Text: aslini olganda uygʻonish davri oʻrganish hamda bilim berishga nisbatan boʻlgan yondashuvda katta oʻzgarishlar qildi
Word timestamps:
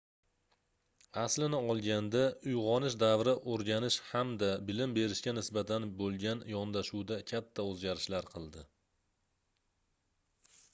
aslini 1.23 1.59
olganda 1.73 2.21
uygʻonish 2.53 2.95
davri 3.03 3.35
oʻrganish 3.57 3.99
hamda 4.07 4.49
bilim 4.71 4.97
berishga 4.97 5.35
nisbatan 5.41 5.87
boʻlgan 6.01 6.43
yondashuvda 6.55 7.21
katta 7.35 7.69
oʻzgarishlar 7.75 8.33
qildi 8.35 8.69